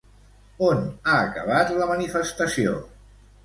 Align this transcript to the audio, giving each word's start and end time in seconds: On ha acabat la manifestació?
On 0.67 0.81
ha 1.11 1.19
acabat 1.27 1.77
la 1.83 1.91
manifestació? 1.95 2.77